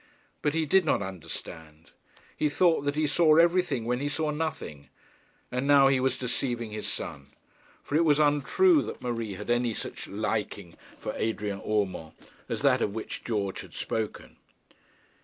But 0.41 0.55
he 0.55 0.65
did 0.65 0.83
not 0.83 1.03
understand. 1.03 1.91
He 2.35 2.49
thought 2.49 2.85
that 2.85 2.95
he 2.95 3.05
saw 3.05 3.35
everything 3.35 3.85
when 3.85 3.99
he 3.99 4.09
saw 4.09 4.31
nothing; 4.31 4.89
and 5.51 5.67
now 5.67 5.89
he 5.89 5.99
was 5.99 6.17
deceiving 6.17 6.71
his 6.71 6.91
son; 6.91 7.35
for 7.83 7.95
it 7.95 8.03
was 8.03 8.17
untrue 8.19 8.81
that 8.81 9.03
Marie 9.03 9.35
had 9.35 9.51
any 9.51 9.75
such 9.75 10.07
'liking' 10.07 10.75
for 10.97 11.13
Adrian 11.17 11.61
Urmand 11.61 12.13
as 12.49 12.63
that 12.63 12.81
of 12.81 12.95
which 12.95 13.23
George 13.23 13.61
had 13.61 13.75
spoken. 13.75 14.37